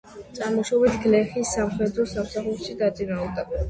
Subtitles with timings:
[0.37, 3.51] წარმოშობით გლეხი, სამხედრო სამსახურში დაწინაურდა.